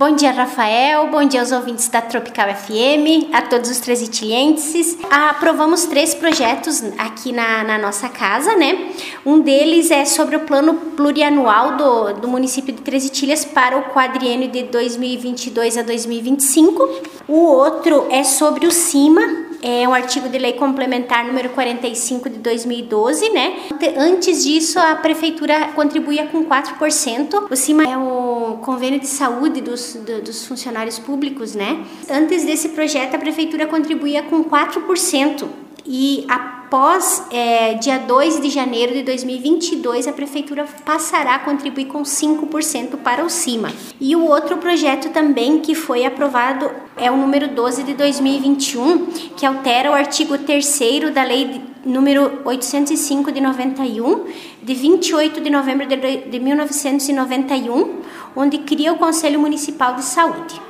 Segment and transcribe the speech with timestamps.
[0.00, 1.08] Bom dia, Rafael.
[1.08, 4.96] Bom dia aos ouvintes da Tropical FM, a todos os três itilienses.
[5.10, 8.92] Aprovamos três projetos aqui na, na, nossa casa, né?
[9.26, 13.92] Um deles é sobre o plano plurianual do, do município de Três Itilhas para o
[13.92, 16.88] quadriênio de 2022 a 2025.
[17.28, 22.38] O outro é sobre o CIMA, é um artigo de lei complementar número 45 de
[22.38, 23.56] 2012, né?
[23.96, 27.46] Antes disso, a prefeitura contribuía com 4%.
[27.50, 31.84] O CIMA é o convênio de saúde dos, dos funcionários públicos, né?
[32.10, 35.46] Antes desse projeto, a prefeitura contribuía com 4%.
[35.86, 36.26] E
[36.70, 42.96] após é, dia 2 de janeiro de 2022, a Prefeitura passará a contribuir com 5%
[42.98, 43.72] para o CIMA.
[44.00, 49.06] E o outro projeto também que foi aprovado é o número 12 de 2021,
[49.36, 50.78] que altera o artigo 3
[51.12, 54.26] da Lei número 805 de 91,
[54.62, 57.96] de 28 de novembro de 1991,
[58.36, 60.69] onde cria o Conselho Municipal de Saúde.